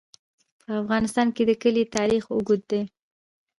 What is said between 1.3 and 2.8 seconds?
کې د کلي تاریخ اوږد